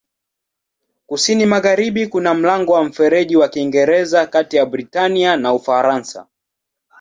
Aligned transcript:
Kusini-magharibi 1.07 2.07
kuna 2.07 2.33
mlango 2.33 2.73
wa 2.73 2.83
Mfereji 2.83 3.35
wa 3.37 3.47
Kiingereza 3.49 4.27
kati 4.27 4.55
ya 4.57 4.65
Britania 4.65 5.37
na 5.37 5.53
Ufaransa. 5.53 6.27